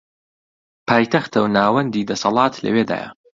[0.87, 3.09] پایتەختە و ناوەندی دەسەڵات لەوێدایە